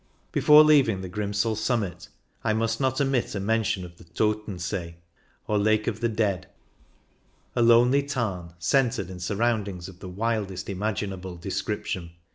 [0.31, 2.07] Before leaving the Grimsel summit
[2.43, 4.95] I must not omit a mention of the Todten See,
[5.47, 6.47] or Lake of the Dead,
[7.55, 12.13] a lonely tarn centred in surroundings of the wildest imaginable description.